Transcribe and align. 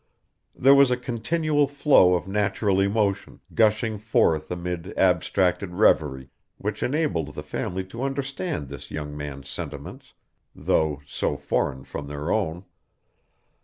There 0.55 0.73
was 0.73 0.89
a 0.89 0.97
continual 0.97 1.67
flow 1.67 2.15
of 2.15 2.27
natural 2.27 2.79
emotion, 2.79 3.39
gushing 3.53 3.99
forth 3.99 4.49
amid 4.49 4.97
abstracted 4.97 5.75
reverie, 5.75 6.31
which 6.57 6.81
enabled 6.81 7.35
the 7.35 7.43
family 7.43 7.83
to 7.83 8.01
understand 8.01 8.67
this 8.67 8.89
young 8.89 9.15
man's 9.15 9.47
sentiments, 9.47 10.13
though 10.55 11.03
so 11.05 11.37
foreign 11.37 11.83
from 11.83 12.07
their 12.07 12.31
own. 12.31 12.65